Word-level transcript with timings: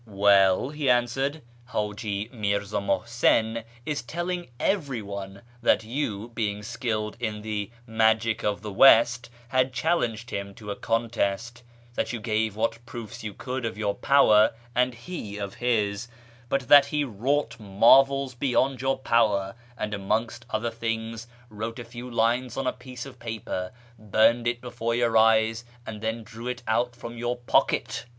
"Well," 0.07 0.71
he 0.71 0.89
answered," 0.89 1.43
Hiiji 1.73 2.33
Mi'rza 2.33 2.81
Mushin 2.83 3.63
is 3.85 4.01
telling 4.01 4.49
every 4.59 5.03
one 5.03 5.43
that 5.61 5.83
you, 5.83 6.29
being 6.29 6.63
skilled 6.63 7.15
in 7.19 7.43
the 7.43 7.69
Magic 7.85 8.43
of 8.43 8.63
the 8.63 8.71
West, 8.71 9.29
had 9.49 9.73
challenged 9.73 10.31
him 10.31 10.55
to 10.55 10.71
a 10.71 10.75
contest; 10.75 11.61
that 11.93 12.11
you 12.13 12.19
gave 12.19 12.55
what 12.55 12.83
proofs 12.87 13.23
you 13.23 13.35
could 13.35 13.63
of 13.63 13.77
your 13.77 13.93
power, 13.93 14.53
and 14.73 14.95
he 14.95 15.37
of 15.37 15.53
his; 15.53 16.07
but 16.49 16.67
that 16.67 16.87
he 16.87 17.03
wrought 17.03 17.59
marvels 17.59 18.33
beyond 18.33 18.81
your 18.81 18.97
power, 18.97 19.53
and, 19.77 19.93
amongst 19.93 20.47
other 20.49 20.71
things, 20.71 21.27
wrote 21.47 21.77
a 21.77 21.83
few 21.85 22.09
lines 22.09 22.57
on 22.57 22.65
a 22.65 22.73
piece 22.73 23.05
of 23.05 23.19
paper, 23.19 23.71
burned 23.99 24.47
it 24.47 24.61
before 24.61 24.95
your 24.95 25.15
eyes, 25.15 25.63
and 25.85 26.01
then 26.01 26.23
drew 26.23 26.47
it 26.47 26.63
out 26.65 26.95
from 26.95 27.15
your 27.19 27.37
pocket. 27.37 28.05